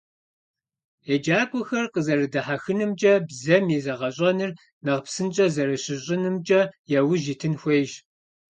ЕджакӀуэхэр 1.13 1.85
къэзэрыдэхьэхынымкӀэ, 1.93 3.13
бзэм 3.27 3.65
и 3.77 3.79
зэгъэщӀэныр 3.85 4.51
нэхъ 4.83 5.01
псынщӀэ 5.05 5.45
зэращыщӀынымкӀэ 5.53 6.61
яужь 6.99 7.27
итын 7.33 7.53
хуейщ. 7.61 7.91